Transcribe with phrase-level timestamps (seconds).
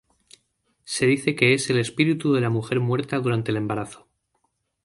[0.83, 4.07] Se dice que es el espíritu de la mujer muerta durante el embarazo.